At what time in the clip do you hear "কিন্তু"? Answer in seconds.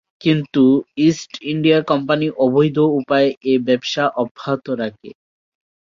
0.21-0.63